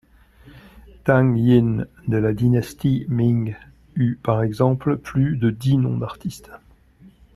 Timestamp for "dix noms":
5.51-5.99